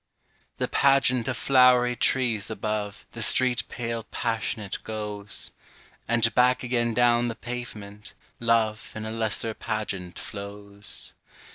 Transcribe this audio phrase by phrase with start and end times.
[0.57, 5.51] The pageant of flowery trees above The street pale passionate goes,
[6.07, 11.13] And back again down the pavement, Love In a lesser pageant flows.